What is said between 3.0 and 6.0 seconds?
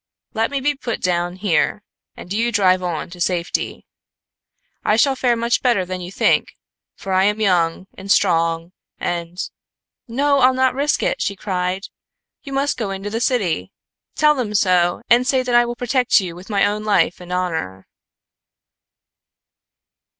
to safety. I shall fare much better